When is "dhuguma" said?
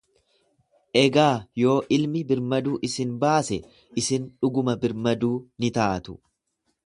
4.45-4.77